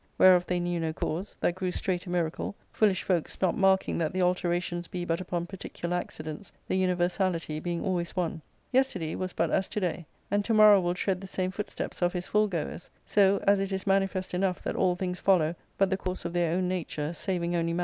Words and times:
Whereof 0.17 0.47
they 0.47 0.59
knew 0.59 0.79
no 0.79 0.93
cause, 0.93 1.35
that 1.41 1.53
grew 1.53 1.71
straight 1.71 2.07
a 2.07 2.09
miracle, 2.09 2.55
foolish 2.71 3.03
folks 3.03 3.39
\ 3.41 3.41
not 3.43 3.55
marking 3.55 3.99
that 3.99 4.11
the 4.13 4.23
alterations 4.23 4.87
be 4.87 5.05
but 5.05 5.21
upon 5.21 5.45
particular 5.45 5.95
acci 6.01 6.23
dents, 6.25 6.51
the 6.67 6.75
universality 6.75 7.59
being 7.59 7.83
always 7.85 8.15
one. 8.15 8.41
Yesterday 8.71 9.13
was 9.13 9.31
but 9.33 9.51
^ 9.51 9.53
as 9.53 9.67
to 9.67 9.79
day, 9.79 10.07
and 10.31 10.43
to 10.43 10.55
morrow 10.55 10.81
will 10.81 10.95
tread 10.95 11.21
the 11.21 11.27
same 11.27 11.51
footsteps 11.51 12.01
of 12.01 12.13
his 12.13 12.25
T 12.25 12.31
foregoers; 12.31 12.89
so 13.05 13.43
as 13.45 13.59
it 13.59 13.71
is 13.71 13.85
manifest 13.85 14.33
enough 14.33 14.63
that 14.63 14.75
all 14.75 14.95
things 14.95 15.19
follow 15.19 15.51
J 15.51 15.57
but 15.77 15.91
the 15.91 15.97
course 15.97 16.25
of 16.25 16.33
their 16.33 16.51
own 16.53 16.67
nature, 16.67 17.13
saving 17.13 17.15
only 17.15 17.17
man, 17.17 17.19
who, 17.19 17.19
* 17.19 17.19
Sheivds— 17.19 17.19
Examples; 17.19 17.19
from 17.25 17.61
the 17.61 17.67
verb 17.67 17.69
"to 17.69 17.69
shew." 17.69 17.79